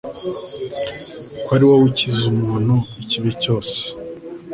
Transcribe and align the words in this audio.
ko 1.45 1.49
ari 1.55 1.63
wowe 1.69 1.85
ukiza 1.89 2.23
umuntu 2.33 2.75
ikibi 3.03 3.31
cyose 3.41 3.75